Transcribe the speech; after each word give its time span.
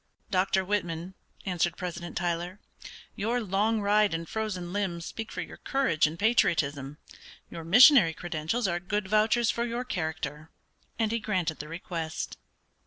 "Dr. 0.31 0.65
Whitman," 0.65 1.13
answered 1.45 1.77
President 1.77 2.17
Tyler, 2.17 2.59
"your 3.15 3.39
long 3.39 3.81
ride 3.81 4.15
and 4.15 4.27
frozen 4.27 4.73
limbs 4.73 5.05
speak 5.05 5.31
for 5.31 5.41
your 5.41 5.57
courage 5.57 6.07
and 6.07 6.17
patriotism; 6.17 6.97
your 7.51 7.63
missionary 7.63 8.15
credentials 8.15 8.67
are 8.67 8.79
good 8.79 9.07
vouchers 9.07 9.51
for 9.51 9.63
your 9.63 9.83
character;" 9.85 10.49
and 10.97 11.11
he 11.11 11.19
granted 11.19 11.59
the 11.59 11.67
request. 11.67 12.39